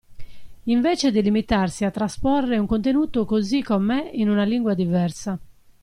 Invece 0.63 1.11
di 1.11 1.21
limitarsi 1.21 1.85
a 1.85 1.91
trasporre 1.91 2.57
un 2.57 2.65
contenuto 2.65 3.23
così 3.23 3.61
com'è 3.61 4.09
in 4.13 4.29
una 4.29 4.45
lingua 4.45 4.73
diversa. 4.73 5.37